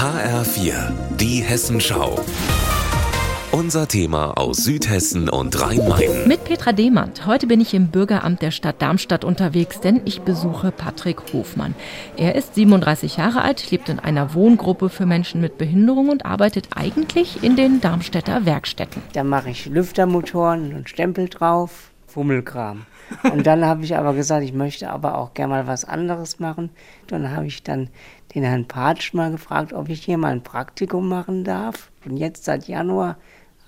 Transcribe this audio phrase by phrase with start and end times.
[0.00, 2.18] HR4, die Hessenschau.
[3.52, 6.26] Unser Thema aus Südhessen und Rhein-Main.
[6.26, 7.26] Mit Petra Demand.
[7.26, 11.74] Heute bin ich im Bürgeramt der Stadt Darmstadt unterwegs, denn ich besuche Patrick Hofmann.
[12.16, 16.68] Er ist 37 Jahre alt, lebt in einer Wohngruppe für Menschen mit Behinderung und arbeitet
[16.74, 19.02] eigentlich in den Darmstädter Werkstätten.
[19.12, 22.86] Da mache ich Lüftermotoren und Stempel drauf, Fummelkram.
[23.32, 26.70] Und dann habe ich aber gesagt, ich möchte aber auch gerne mal was anderes machen.
[27.06, 27.88] Dann habe ich dann
[28.34, 31.90] den Herrn Patsch mal gefragt, ob ich hier mal ein Praktikum machen darf.
[32.04, 33.16] Und jetzt seit Januar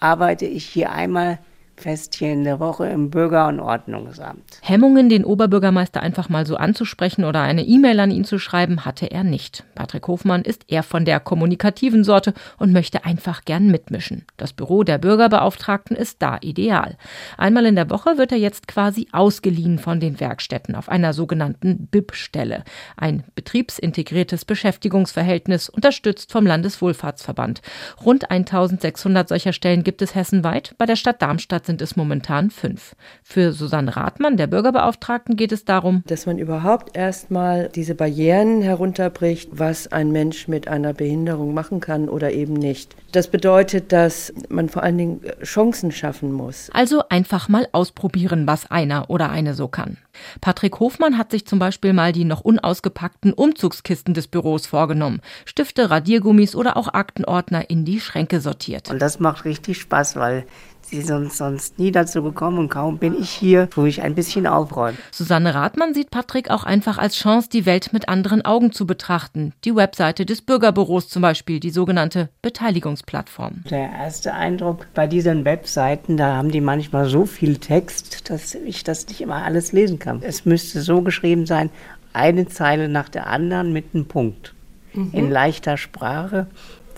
[0.00, 1.38] arbeite ich hier einmal
[1.80, 4.60] fest hier in der Woche im Bürger- und Ordnungsamt.
[4.62, 9.10] Hemmungen, den Oberbürgermeister einfach mal so anzusprechen oder eine E-Mail an ihn zu schreiben, hatte
[9.10, 9.64] er nicht.
[9.74, 14.26] Patrick Hofmann ist eher von der kommunikativen Sorte und möchte einfach gern mitmischen.
[14.36, 16.96] Das Büro der Bürgerbeauftragten ist da ideal.
[17.36, 21.88] Einmal in der Woche wird er jetzt quasi ausgeliehen von den Werkstätten auf einer sogenannten
[21.90, 22.64] BIP-Stelle.
[22.96, 27.62] Ein betriebsintegriertes Beschäftigungsverhältnis, unterstützt vom Landeswohlfahrtsverband.
[28.04, 30.74] Rund 1600 solcher Stellen gibt es hessenweit.
[30.78, 32.96] Bei der Stadt Darmstadt sind es momentan fünf.
[33.22, 39.50] Für Susanne Rathmann, der Bürgerbeauftragten, geht es darum, dass man überhaupt erstmal diese Barrieren herunterbricht,
[39.52, 42.96] was ein Mensch mit einer Behinderung machen kann oder eben nicht.
[43.12, 46.70] Das bedeutet, dass man vor allen Dingen Chancen schaffen muss.
[46.72, 49.96] Also einfach mal ausprobieren, was einer oder eine so kann.
[50.40, 55.20] Patrick Hofmann hat sich zum Beispiel mal die noch unausgepackten Umzugskisten des Büros vorgenommen.
[55.44, 58.90] Stifte, Radiergummis oder auch Aktenordner in die Schränke sortiert.
[58.90, 60.44] Und das macht richtig Spaß, weil
[60.90, 64.46] sie sind sonst nie dazu gekommen und kaum bin ich hier, wo ich ein bisschen
[64.46, 64.98] aufräume.
[65.12, 69.52] Susanne Rathmann sieht Patrick auch einfach als Chance, die Welt mit anderen Augen zu betrachten.
[69.64, 73.64] Die Webseite des Bürgerbüros zum Beispiel, die sogenannte Beteiligungsplattform.
[73.70, 78.84] Der erste Eindruck bei diesen Webseiten, da haben die manchmal so viel Text, dass ich
[78.84, 80.20] das nicht immer alles lesen kann.
[80.22, 81.70] Es müsste so geschrieben sein,
[82.12, 84.54] eine Zeile nach der anderen mit einem Punkt.
[84.92, 85.10] Mhm.
[85.12, 86.48] In leichter Sprache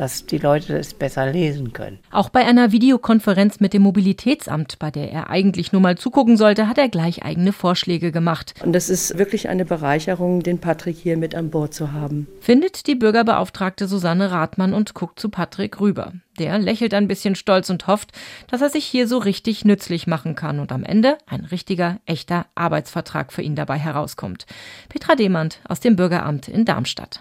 [0.00, 1.98] dass die Leute es besser lesen können.
[2.10, 6.68] Auch bei einer Videokonferenz mit dem Mobilitätsamt, bei der er eigentlich nur mal zugucken sollte,
[6.68, 8.54] hat er gleich eigene Vorschläge gemacht.
[8.64, 12.28] Und das ist wirklich eine Bereicherung, den Patrick hier mit an Bord zu haben.
[12.40, 16.14] Findet die Bürgerbeauftragte Susanne Rathmann und guckt zu Patrick rüber.
[16.38, 18.12] Der lächelt ein bisschen stolz und hofft,
[18.48, 22.46] dass er sich hier so richtig nützlich machen kann und am Ende ein richtiger, echter
[22.54, 24.46] Arbeitsvertrag für ihn dabei herauskommt.
[24.88, 27.20] Petra Demand aus dem Bürgeramt in Darmstadt.